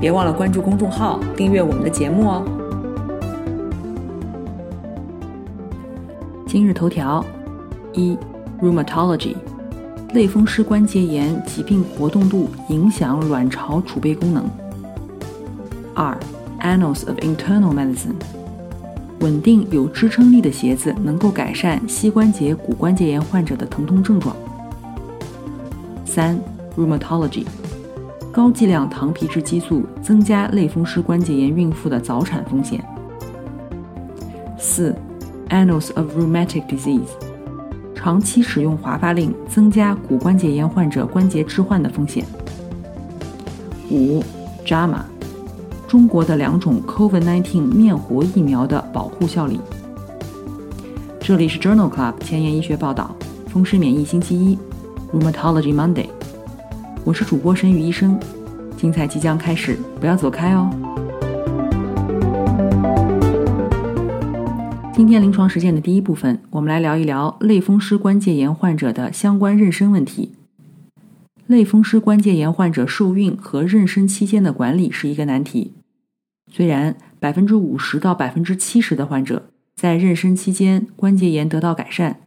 [0.00, 2.42] 别忘了关注公众号，订阅我们的节目哦。
[6.46, 7.22] 今日头条：
[7.92, 8.16] 一
[8.62, 9.36] ，Rheumatology，
[10.14, 14.48] 类风湿关节炎疾病活动度影响卵巢储备功能。
[15.94, 16.18] 二
[16.62, 18.14] ，Annals of Internal Medicine，
[19.20, 24.34] 稳定有支撑力的鞋子能够改善膝关节骨关节炎患者的疼痛症状。
[26.06, 26.40] 三
[26.74, 27.44] ，Rheumatology。
[28.32, 32.80] 高剂量糖皮质激素增加类风湿关节炎孕妇的早产风险。
[34.56, 34.94] 四
[35.48, 37.10] ，Annals of Rheumatic Disease，
[37.92, 42.24] 长期使用华发令增加骨关节炎患者关节置换的风险。
[43.90, 44.22] 五
[44.64, 45.00] ，JAMA，
[45.88, 49.60] 中国的两种 COVID-19 面活疫苗的保护效力。
[51.18, 53.12] 这里是 Journal Club 前沿医学报道，
[53.48, 54.56] 风湿免疫星期一
[55.12, 56.06] ，Rheumatology Monday。
[57.02, 58.20] 我是主播沈宇医生，
[58.76, 60.70] 精彩即将开始，不要走开哦。
[64.92, 70.32] 今天临床实践的第一部分，我们来聊一聊类风湿关节炎患者的相关妊娠问题。
[71.46, 75.72] 类风湿关节炎患者受孕和妊娠期间的管理是一个难题。
[76.52, 82.20] 虽然百分之五十到百分之七十的患者在妊娠期间关节炎得到改善，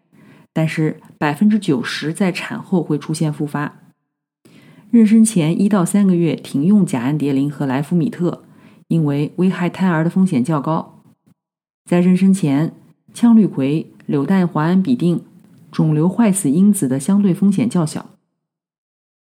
[0.52, 3.83] 但是百分之九十在产后会出现复发。
[4.94, 8.44] 妊娠前一到三个月停用甲氨蝶呤和莱夫米特，
[8.90, 11.02] 因为危害胎儿的风险较高。
[11.84, 12.72] 在妊娠前，
[13.12, 15.22] 羟氯喹、柳氮磺胺吡啶、
[15.72, 18.12] 肿瘤坏死因子的相对风险较小。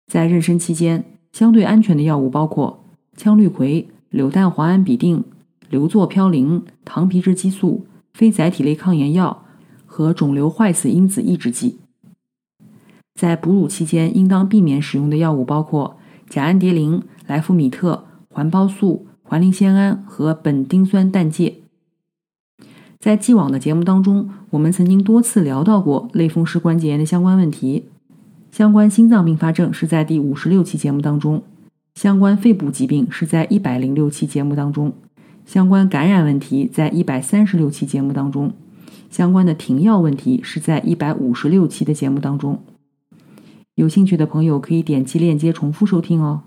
[0.07, 2.85] 在妊娠期间，相对安全的药物包括
[3.17, 5.25] 羟氯喹、柳氮磺胺吡啶、
[5.71, 9.45] 硫唑嘌呤、糖皮质激素、非甾体类抗炎药
[9.85, 11.81] 和肿瘤坏死因子抑制剂。
[13.19, 15.97] 在哺乳期间，应当避免使用的药物包括
[16.29, 21.57] 甲氨蝶呤、莱夫米特、环孢素、环磷酰胺和苯丁酸氮介。
[23.01, 27.87] 在既往的节目当中，我们曾经多次聊到过类风湿关节炎的相关问题。
[28.53, 31.43] 相关心脏并发症是在第五十六期节目当中，
[31.97, 34.93] 相关肺部疾病是在一百零六期节目当中，
[35.45, 38.53] 相关感染问题在一百三十六期节目当中，
[39.11, 42.63] 相关的停药问题是在一百五十六期的节目当中。
[43.79, 46.43] 有兴趣的朋友可以点击链接重复收听哦。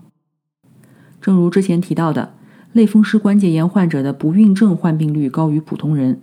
[1.18, 2.34] 正如之前提到的，
[2.74, 6.20] 类风湿关节炎患者的不孕症患病率高于普通人。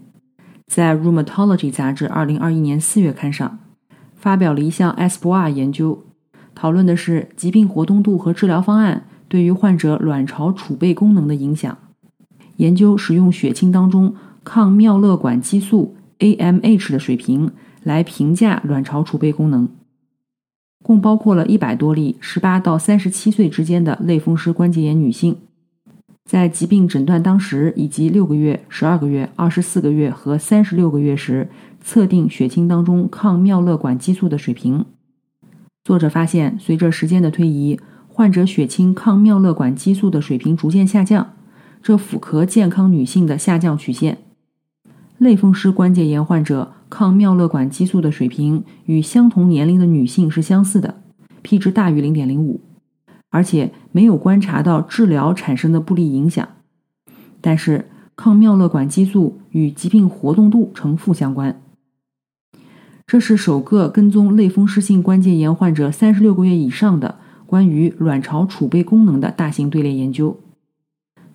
[0.68, 3.58] 在《Rheumatology》杂志二零二一年四月刊上，
[4.14, 6.04] 发表了一项 ESPOIR 研究，
[6.54, 11.76] 讨论的是疾病活动度和治疗方案对于患者卵巢储备功能的影响。
[12.58, 19.68] 研究使用血清当中抗妙乐管激素 AMH 的水平来评价卵巢储备功能。
[20.84, 25.36] 共包括了一百多例十八到三十七岁之间的类风湿关节炎女性，
[26.26, 31.50] 在疾病诊断当时以及六个月、十二个月、二十四个月和三十六个月时，
[31.84, 34.86] 测定血清当中抗妙乐管激素的水平。
[35.84, 41.34] 作者发现，随着时间的推移，患者血清抗妙乐管激素的水平逐渐下降，
[41.82, 44.20] 这符合健康女性的下降曲线。
[45.20, 46.74] 类风湿关节炎患者。
[46.90, 51.04] 抗妙乐管激素的水平与相同年龄的女性是相似的
[51.44, 52.62] ，p 值大于零点零五，
[53.30, 56.48] 而且没有观察到治疗产生的不利影响。
[57.40, 61.62] 但是，抗妙乐管激素与疾病活动度呈负相关。
[63.06, 70.40] 这是首个跟踪类风湿性关节炎患者三十六个月以上的关于卵巢储备功能的大型队列研究。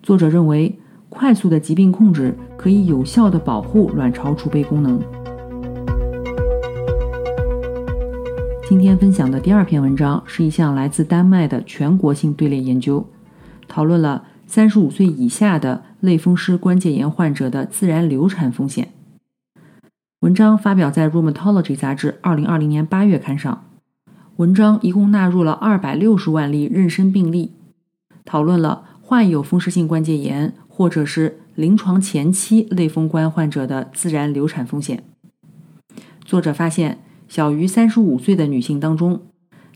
[0.03, 0.77] 作者认为，
[1.15, 5.01] 快速的疾病控制可以有效的保护卵巢储备功能。
[8.67, 13.05] 今天分享的第二篇文章是一项来自丹麦的全国性队列研究，
[13.67, 18.89] 讨论了三十五岁以下的类风湿关节炎患者的自然流产风险。
[20.19, 23.63] 文章发表在《Rheumatology》杂志二零二零年八月刊上。
[24.35, 27.53] 文章一共纳入了二百六十万例妊娠病例，
[28.25, 35.03] 讨论了患有风湿性关节炎或者是临床前期类风关患者的自然流产风险。
[36.25, 36.99] 作者发现。
[37.27, 39.19] 小于三十五岁的女性当中，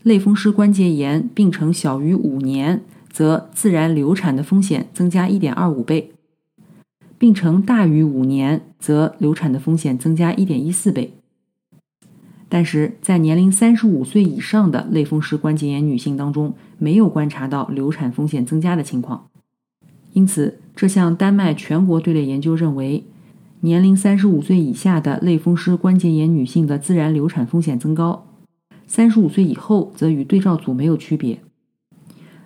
[0.04, 6.12] 类风湿关节炎病程小于五年，则自然流产的风险增加一点二五倍；
[7.18, 11.12] 病程大于五年，则流产的风险增加一点一四倍。
[12.48, 19.26] 但是在年龄三十五岁以上的类风湿关节炎女性当中，没有观察到流产风险增加的情况。
[20.12, 23.04] 因此，这项丹麦全国队列研究认为，
[23.60, 28.26] 年龄三十五岁以下的类风湿关节炎女性的自然流产风险增高，
[28.86, 31.40] 三十五岁以后则与对照组没有区别。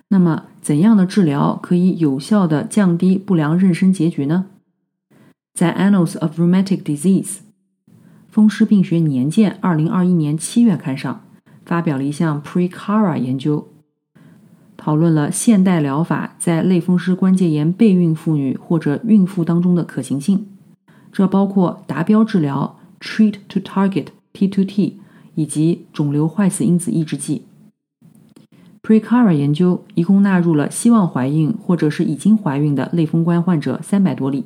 [0.09, 4.45] 那么，怎样的治疗可以有效的降低不良妊娠结局呢？
[5.53, 7.23] 在《Annals of Rheumatic Disease》
[8.27, 11.25] 风湿病学年鉴二零二一年七月刊上
[11.65, 13.67] 发表了一项 Precara 研究，
[14.85, 20.45] 讨论了现代疗法在类风湿关节炎备孕妇女或者孕妇当中的可行性。
[21.11, 24.93] 这包括达标治疗 （Treat to Target，T2T）
[25.33, 27.45] 以及肿瘤坏死因子抑制剂。
[28.83, 34.43] Precara 研究一共纳入了希望怀孕或者是已经怀孕的类风关患者三百多例，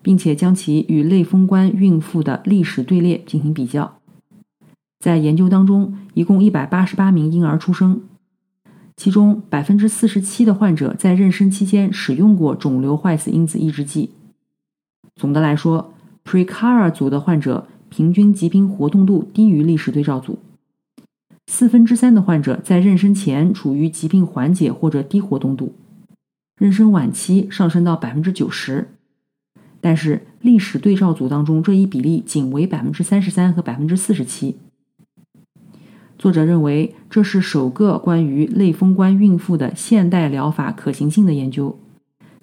[0.00, 3.96] 并且将其与类风关孕妇的历史队列进行比较。
[5.00, 8.02] 在研究当中，一共一百八十八名婴儿出生，
[8.96, 14.10] 其中百分之四十七的患者在妊娠期间使用过肿瘤坏死因子抑制剂。
[15.16, 15.92] 总的来说
[16.24, 20.38] ，precar 组的患者平均疾病活动度低于历史对照组。
[21.46, 25.74] 四分之三的患者在妊娠前处于疾病缓解或者低活动度，
[26.58, 28.88] 妊娠晚期上升到百分之九十，
[29.80, 34.56] 但是历史对照组当中这一比例仅为百分之三十三和百分之四十七。
[36.18, 41.78] 作者认为这是首个关于类风关孕妇的现代疗法可行性的研究，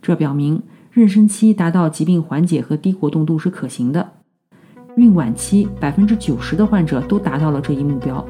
[0.02, 0.62] 这表明
[0.94, 4.12] 妊娠期达到疾病缓解和低活动度是可行的，
[4.98, 8.24] 孕晚期百分之九十的患者都达到了这一目标。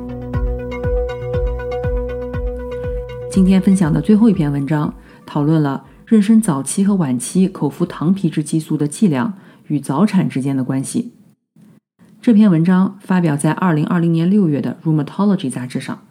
[3.30, 4.94] 今天分享的最后一篇文章，
[5.26, 9.34] 讨论了妊娠早期和晚期口服糖皮质激素的剂量
[9.68, 11.14] 与早产之间的关系。
[12.22, 16.04] 这篇文章发表在二零二零年六月的《Rheumatology》杂志上。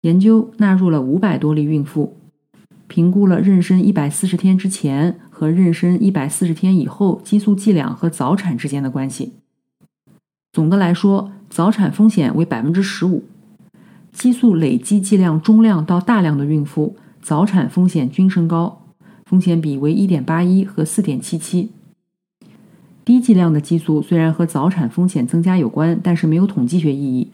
[0.00, 2.16] 研究纳入了五百多例孕妇，
[2.88, 9.34] 评估了妊娠一百四十天之前和妊娠一百四十天以后激素剂量和早产之间的关系。
[10.52, 13.22] 总的来说，早产风险为百分之十五。
[14.10, 18.82] 激素累积剂量中量到大量的孕妇，早产风险均升高，
[19.26, 21.68] 风险比为1.81和4.77。
[23.04, 27.30] 低剂量的激素虽然和早产风险增加有关，但是没有统计学意义。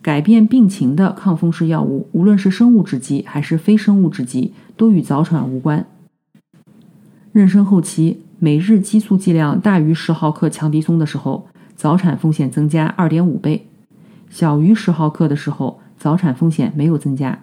[0.00, 5.84] 改变病情的抗风湿药物，无论是生物制剂还是非生物制剂，都与早产无关。
[7.34, 13.66] 妊娠后期每日激素剂量大于十毫克强敌松的时候，早产风险增加2.5倍。
[14.30, 17.42] 小于十毫克的时候，早产风险没有增加。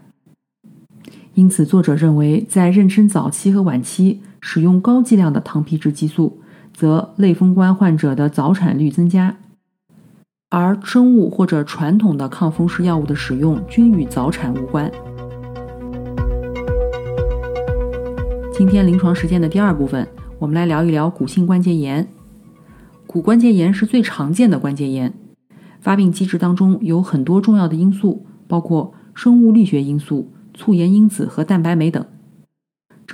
[1.33, 6.39] 因此，作者认为，在妊娠早期和晚期使用高剂量的糖皮质激素，
[6.75, 9.37] 则类风关患者的早产率增加；
[10.49, 14.91] 而生物或者传统的抗风湿药物的使用均与早产无关。
[18.53, 20.05] 今天临床实践的第二部分，
[20.37, 22.05] 我们来聊一聊骨性关节炎。
[23.07, 25.13] 骨关节炎是最常见的关节炎。
[25.79, 32.05] 发病机制当中有很多重要的因素，包括生物力学因素、促炎因子和蛋白酶等。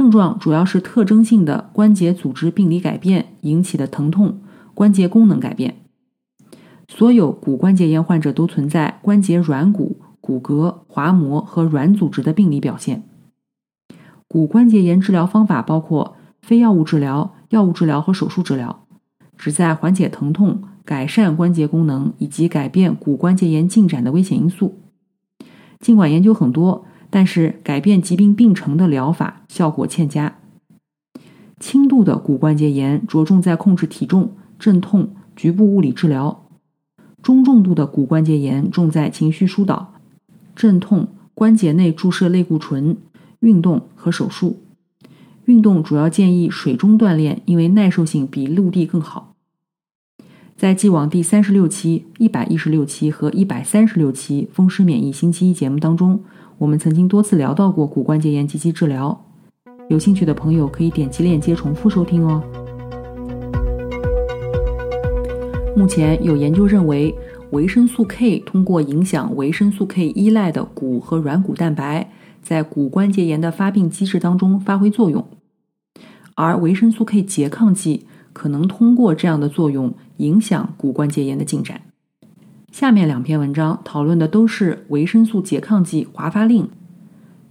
[0.02, 4.42] 症状主要是特征性的关节组织病理改变引起的疼痛、
[4.74, 5.76] 关节功能改变。
[6.88, 13.04] 所有骨关节炎患者都存在关节软骨、骨骼、滑膜和软组织的病理表现。
[14.28, 18.88] 骨关节炎治疗方法包括非药物治疗、药物治疗和手术治疗，
[19.38, 20.64] 旨在缓解疼痛。
[20.84, 24.80] 改善关节功能以及改变骨关节炎进展的危险因素。
[25.80, 30.38] 尽管研究很多，但是改变疾病病程的疗法效果欠佳。
[31.60, 36.48] 轻度的骨关节炎着重在控制体重、镇痛、局部物理治疗；
[37.22, 39.94] 中重度的骨关节炎重在情绪疏导、
[40.56, 42.98] 镇痛、关节内注射类固醇、
[43.42, 44.64] 运动和手术。
[45.46, 49.36] 运动主要建议水中锻炼，因为耐受性比陆地更好。
[50.56, 56.24] 在既往第三十六期、一百一十六期和一百三十六期风湿免疫星期一节目当中，
[56.62, 59.20] 我们曾经多次聊到过骨关节炎及其治疗。
[59.90, 62.40] 有兴趣的朋友可以点击链接重复收听哦。
[65.76, 67.16] 目前有研究认为，
[67.50, 72.08] 维生素 K 通过影响维生素 K 依赖的骨和软骨蛋白，
[72.44, 75.26] 在骨关节炎的发病机制当中发挥作用，
[76.36, 78.06] 而维生素 K 拮抗剂。
[78.34, 81.82] 可能通过这样的作用影响骨关节炎的进展。
[82.72, 86.70] 下面两篇文章讨论的都是维生素拮抗剂华发令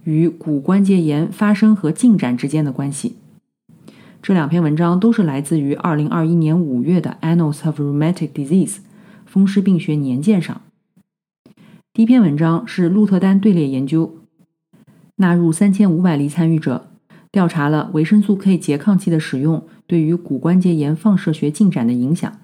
[0.03, 3.17] 与骨关节炎发生和进展之间的关系。
[4.19, 8.75] 这两篇文章都是来自于2021年5月的《Annals of Rheumatic Disease》
[9.25, 10.61] 风湿病学年鉴上。
[11.93, 14.15] 第一篇文章是鹿特丹队列研究，
[15.17, 16.87] 纳入3500例参与者，
[17.31, 22.39] 调查了维生素 K 拮抗剂的使用对于骨关节炎放射学进展的影响。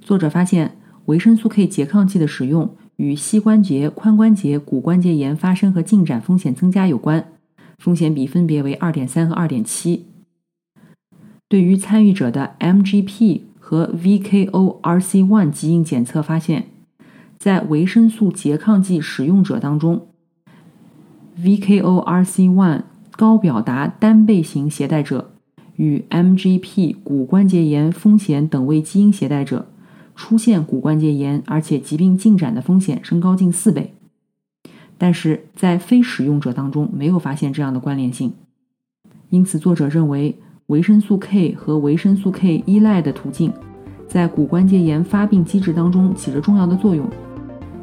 [0.00, 0.78] 作者发现，
[1.10, 7.32] 维生素 K 拮抗剂的使用与膝关节、髋关节、骨关节炎发生和进展风险增加有关，
[7.78, 10.02] 风险比分别为2.3和2.7。
[11.48, 16.66] 对于参与者的 MGP 和 VKO-RC1 基因检测发现，
[17.36, 20.06] 在维生素拮抗剂使用者当中
[21.42, 25.32] ，VKO-RC1 高表达单倍型携带者
[25.74, 29.66] 与 MGP 骨关节炎风险等位基因携带者
[30.20, 33.94] 出现骨关节炎，而且疾病进展的风险升高近四倍。
[34.98, 38.34] 但是在非使用者当中没有发现这样的关联性，
[39.30, 40.36] 因此作者认为。
[40.66, 43.52] 维生素 K 和维生素 K 依赖的途径，
[44.06, 47.04] 在骨关节炎发病机制当中起着重要的作用。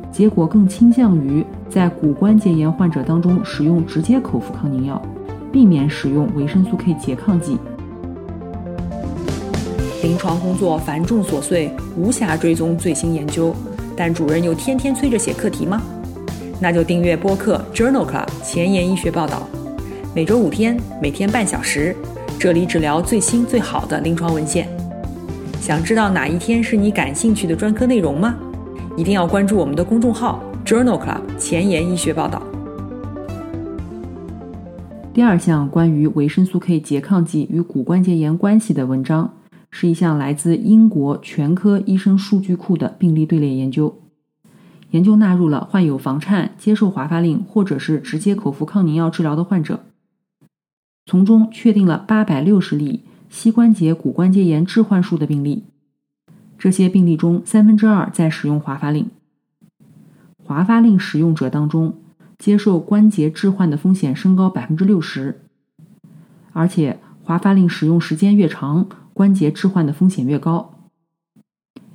[0.10, 5.02] 结果更倾向于在骨关节炎患者当中使用直接口服抗凝药，
[5.52, 7.58] 避免使用维生素 K 拮抗剂。
[10.04, 13.54] 临床工作繁重琐碎，无暇追踪最新研究，
[13.96, 15.82] 但主任又天天催着写课题吗？
[16.60, 19.48] 那就订阅播客 Journal Club 前沿医学报道，
[20.14, 21.96] 每周五天，每天半小时。
[22.40, 24.70] 这里只聊最新最好的临床文献。
[25.60, 28.36] 想知道哪一天是你感兴趣的专科内容吗？
[28.96, 32.42] 一定要关注我们的公众号 Journal Club 前沿医学报道。
[35.12, 39.34] 第二项关于维生素 K 拮抗剂与骨关节炎关系的文章，
[39.70, 44.02] 是一项来自英国全科医生数据库的病例队列研究。
[44.92, 49.84] 研究纳入了患有房颤、接受华发令或者是直接口服抗凝药治疗的患者。
[51.06, 55.64] 从中确定了八百六十例膝关节骨关节炎置换术的病例，
[56.58, 59.10] 这些病例中三分之二在使用华发令。
[60.44, 61.96] 华发令使用者当中，
[62.38, 65.42] 接受关节置换的风险升高百分之六十，
[66.54, 70.76] 而且华发令使用时间越长，关节置换的风险越高。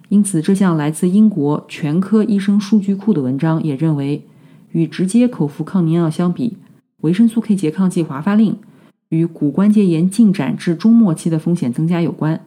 [0.09, 4.27] 因此，这项来自英国全科医生数据库的文章也认为，
[4.73, 6.57] 与直接口服抗凝药相比，
[7.03, 8.59] 维生素 K 拮抗剂华发令。
[9.11, 12.45] 与骨关节炎进展至中末期的风险增加有关。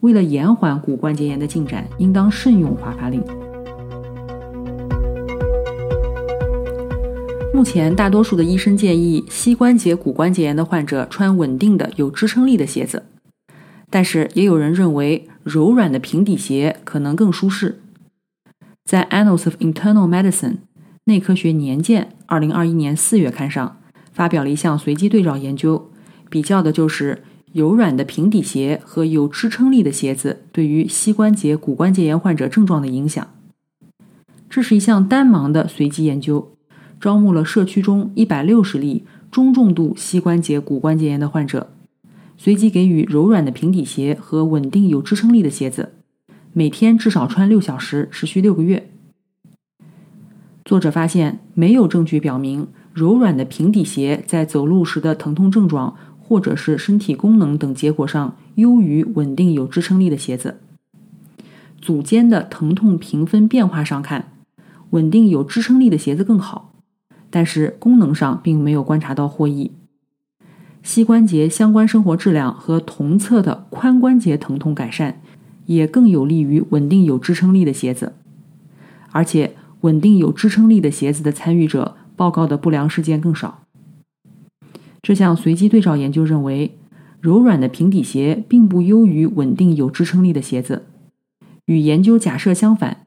[0.00, 3.20] 为了延缓骨关节炎的进展，应当慎用华发令。
[7.54, 13.02] 目前，大多数的医生建议膝关节骨关节炎的患者穿稳定的、有支撑力的鞋子，
[13.90, 17.80] 但是也有人认为柔软的平底鞋可能更舒适。
[18.84, 20.52] 在《Annals of Internal Medicine》
[21.04, 23.76] 内科学年鉴二零二一年四月刊上。
[24.10, 25.92] 发表了一项随机对照研究，
[26.28, 33.24] 比较的就是柔软的平底鞋和有支撑力的鞋子对于膝关节骨关节炎患者症状的影响。
[34.50, 36.50] 这是一项单盲的随机研究，
[37.00, 41.70] 招募了社区中一百六十例中重度膝关节骨关节炎的患者，
[42.40, 45.94] 随机给予柔软的平底鞋和稳定有支撑力的鞋子，
[46.52, 48.88] 每天至少穿六小时，持续六个月。
[50.64, 52.68] 作者发现，没有证据表明。
[52.94, 60.58] 柔软的平底鞋在走路时的疼痛症状，或者是身体功能等结果上优于稳定有支撑力的鞋子。
[61.80, 64.32] 组间的疼痛评分变化上看，
[64.90, 66.72] 稳定有支撑力的鞋子更好，
[67.30, 69.72] 但是功能上并没有观察到获益。
[70.88, 75.20] 膝关节相关生活质量和同侧的髋关节疼痛改善，
[75.66, 78.14] 也更有利于稳定有支撑力的鞋子。
[79.12, 81.96] 而且，稳定有支撑力的鞋子的参与者。
[82.16, 83.64] 报告的不良事件更少。
[85.02, 86.78] 这项随机对照研究认为，
[87.20, 90.86] 柔软的平底鞋并不优于稳定有支撑力的鞋子。
[91.66, 93.06] 与研究假设相反，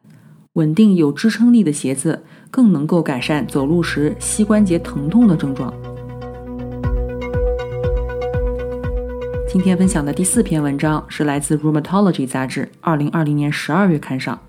[0.53, 2.21] 稳定有支撑力的鞋子
[2.51, 5.73] 更能够改善走路时膝关节疼痛的症状。
[9.51, 14.39] 今天分享的第四篇文章是来自《Rheumatology》杂志二零二零年十二月刊上。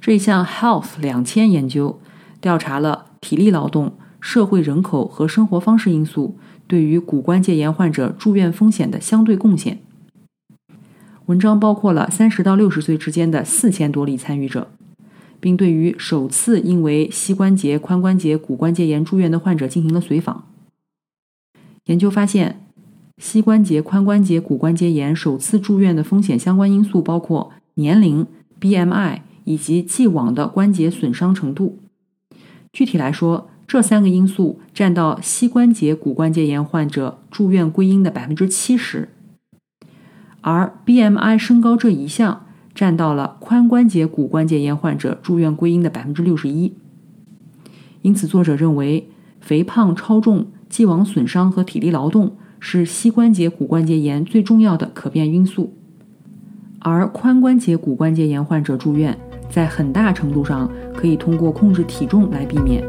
[0.00, 2.00] 这一项 Health 两千研究
[2.40, 3.10] 调查了。
[3.20, 9.80] 体力劳动、社会人口和生活方式因素对于骨关节炎患者住院风险的相对贡献。
[11.26, 14.70] 文章包括了三十到六十岁之间的四千多例参与者，
[15.38, 20.46] 并对于首次因为膝关节、髋关节、骨关节炎住院的患者进行了随访。
[21.84, 22.63] 研究发现，
[23.16, 28.26] 膝关节、髋关节、骨关节炎首次住院的风险相关因素包括年龄、
[28.60, 31.78] BMI 以及既往的关节损伤程度。
[32.72, 39.10] 具体来说，这三个因素占到膝关节骨关节炎患者住院归因的百分之七十。
[40.40, 46.74] 而 BMI 升高这一项占到了髋关节骨关节炎患者住院归因的百分之六十一。
[48.02, 49.08] 因此，作者认为，
[49.40, 55.74] 肥胖、超重、既往损伤和体力劳动是膝关节骨关节炎最重要的可变因素，
[56.78, 59.14] 而髋关节骨关节炎患者住院
[59.50, 62.82] 在很大程度上可以通过控制体重来避免。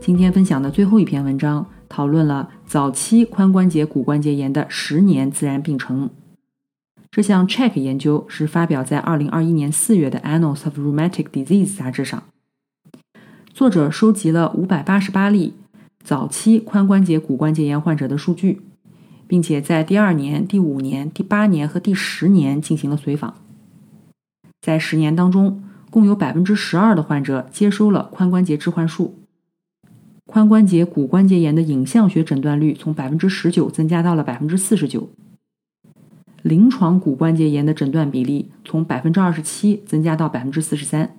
[0.00, 6.08] 今天分享的最后一篇文章讨论了早期髋关节骨关节炎的十年自然病程。
[7.10, 12.22] 这项 Check 研究是发表在2021年4月的《Annals of Rheumatic Disease》杂志上。
[13.52, 15.54] 作者收集了588例
[16.04, 18.60] 早期髋关节骨关节炎患者的数据，
[19.28, 23.34] 并且在第二年、第五年、第八年和第十年进行了随访。
[24.60, 29.14] 在十年当中，共有12%的患者接收了髋关节置换术。
[30.26, 35.10] 髋关节骨关节炎的影像学诊断率从百分之十九增加到了百分之四十九，
[36.42, 41.16] 临床骨关节炎的诊断比例从百分之二十七增加到百分之四十三，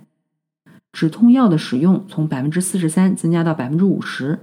[0.92, 4.40] 止痛药的使用从百分之四十三增加到百分之五十。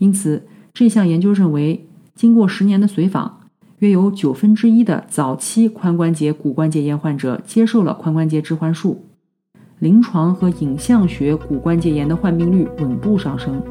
[0.00, 3.40] 因此，这项研究认为，经过十年的随访，
[3.80, 9.04] 约有九分之一的早期髋关节骨关节炎患者接受了髋关节置换术。
[9.78, 13.62] 临床和影像学骨关节炎的患病率稳步上升。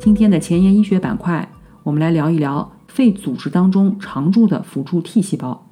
[0.00, 1.48] 今天的前沿医学板块，
[1.84, 5.68] 我们来聊一聊肺组织当中常驻的辅助 T 细胞。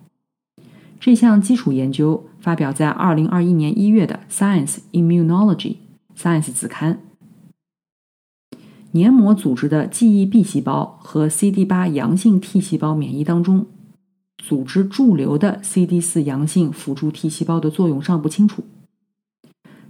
[1.00, 5.56] 这项基础研究发表在2021年1月的《Science Immunology》
[6.18, 6.98] Science 子刊。
[8.90, 13.66] 黏膜组织的记忆 B 细胞和 CD8 阳性 T 细胞免疫当中。
[14.36, 18.64] 组织驻留的 CD4 阳性辅助 T 细胞的作用尚不清楚。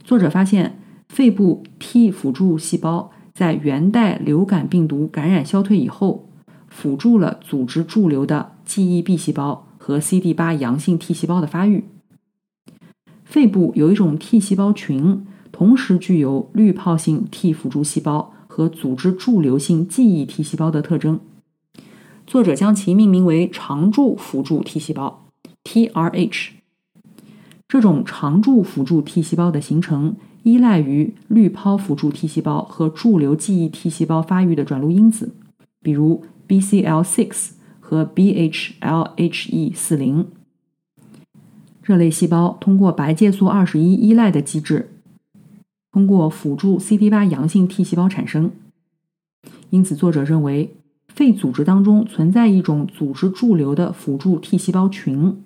[0.05, 6.29] 作者发现，肺部 T 辅助细胞在元代流感病毒感染消退以后，
[6.69, 11.85] 辅助了组织驻留的记忆 B 细胞和 CD8 阳性 T 细胞的发育。
[13.25, 21.21] 肺部有一种 T 细胞群，同时具有滤泡性 T 辅助细胞和组织驻留性记忆 T 细胞的特征。
[22.27, 25.27] 作者将其命名为常驻辅助 T 细胞
[25.65, 26.49] （TRH）。
[27.67, 35.35] 这种常驻辅助 T 细胞的形成依赖于滤泡辅助 T 细胞和驻留记忆 T 细胞发育的转录因子，
[35.83, 40.25] 比如 BCL6 和 BHLHE40。
[41.83, 44.98] 这类细胞通过白介素二十一依赖的机制，
[45.99, 48.53] 通过辅助 CD8 阳性 T 细胞产生。
[49.71, 50.73] 因此，作者认为。
[51.09, 55.37] 肺组织当中存在一种组织驻留的辅助 T 细胞群，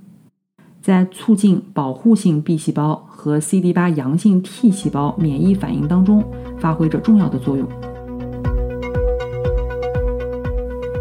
[0.82, 6.22] 在促进保护性 B 细胞和 CD8 阳性 T 细胞免疫反应当中
[6.58, 7.66] 发挥着重要的作用。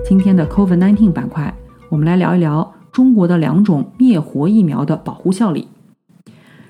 [0.07, 1.53] 今天的 COVID-19 板块，
[1.89, 5.67] 我们来聊一聊中国的两种灭活疫苗的保护效力。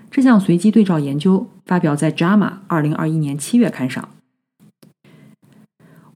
[0.10, 4.10] 这项随机对照研究发表在《JAMA》二零二一年七月刊上。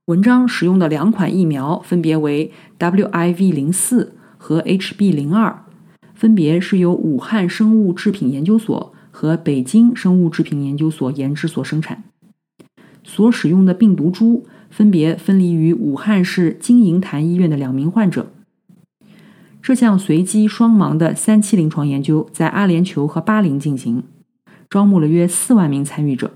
[0.08, 5.64] 文章使用的两款疫苗分别为 WIV 零四和 HB 零二，
[6.14, 12.04] 分别是由武汉生物制品研究所和北京生物制品研究所研制所生产。
[13.06, 18.30] 所使用的病毒株分别分离于武汉市金银潭医院的两名患者。
[19.62, 24.04] 这项随机双盲的三期临床研究在阿联酋和巴林进行，
[24.70, 26.32] 招募了约四万名参与者。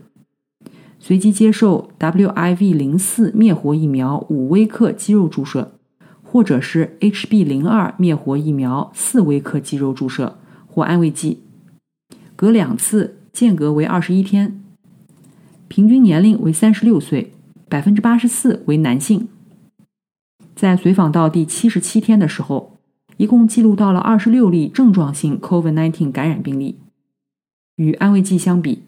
[0.99, 5.71] 随机接受 WIV 零四灭活疫苗五微克肌肉注射，
[6.21, 10.37] 或者是 HB 零二灭活疫苗四微克肌肉注射
[10.67, 11.41] 或安慰剂，
[12.35, 14.61] 隔两次，间隔为二十一天，
[15.69, 17.33] 平均年龄为三十六岁，
[17.69, 19.27] 百分之八十四为男性。
[20.53, 22.77] 在随访到第七十七天的时候，
[23.15, 26.77] 一共记录到了二十六例症状性 COVID-19 感染病例，
[27.79, 28.83] 与安慰剂相比。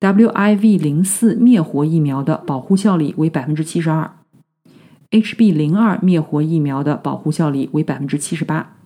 [0.00, 4.10] WIV 零四灭活疫苗的保护效力为百分之七十二
[5.12, 8.76] ，HB 零二灭活疫苗的保护效力为百分之七十八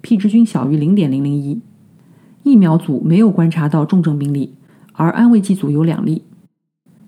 [0.00, 1.60] ，P 值均小于零点零零一。
[2.42, 4.54] 疫苗组没有观察到重症病例，
[4.94, 6.22] 而安慰剂组有两例。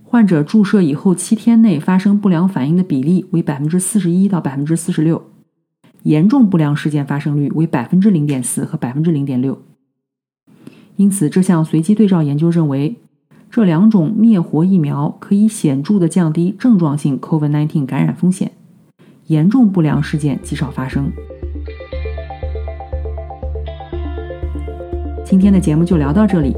[0.04, 5.30] 患者注射以后七天内发生不良反应的比例为百分之四十一到百分之四十六，
[6.02, 9.62] 严重不良事件发生率为百分之零点四和百分之零点六。
[11.00, 12.94] 因此，这项随机对照研究认为。
[13.50, 18.52] 这两种灭活疫苗可以显著的降低症状性 COVID-19 感染风险，
[19.26, 21.10] 严重不良事件极少发生。
[25.24, 26.54] 今天的节目就聊到这里。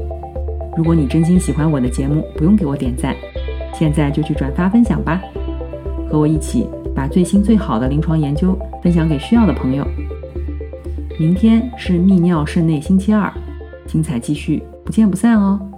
[0.75, 3.15] 如果你真心喜欢我的节目，不用给我点赞，
[3.73, 5.21] 现在就去转发分享吧。
[6.11, 9.87] 和我一起把最新最好的临床研究分享给需要的朋友。
[11.17, 13.33] 明天是泌尿肾内星期二，
[13.85, 15.72] 精彩继续，不见不散哦。